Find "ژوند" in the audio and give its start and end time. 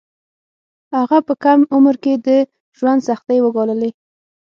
2.77-2.99